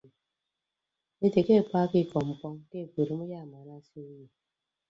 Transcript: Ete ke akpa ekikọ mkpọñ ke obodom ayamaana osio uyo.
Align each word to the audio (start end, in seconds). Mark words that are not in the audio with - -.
Ete 1.25 1.39
ke 1.45 1.53
akpa 1.61 1.79
ekikọ 1.85 2.17
mkpọñ 2.27 2.55
ke 2.69 2.79
obodom 2.85 3.19
ayamaana 3.25 3.71
osio 3.79 4.01
uyo. 4.11 4.27